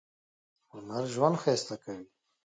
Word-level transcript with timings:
هنر 0.73 1.03
ژوند 1.13 1.35
ښایسته 1.41 1.75
کوي 1.83 2.07